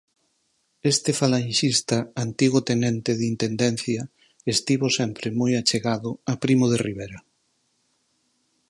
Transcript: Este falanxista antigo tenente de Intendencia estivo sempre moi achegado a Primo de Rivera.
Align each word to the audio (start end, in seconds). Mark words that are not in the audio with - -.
Este 0.91 1.11
falanxista 1.21 1.97
antigo 2.25 2.59
tenente 2.69 3.11
de 3.19 3.25
Intendencia 3.33 4.01
estivo 4.55 4.87
sempre 4.99 5.27
moi 5.39 5.51
achegado 5.55 6.09
a 6.31 6.33
Primo 6.43 6.65
de 6.71 6.77
Rivera. 6.87 7.19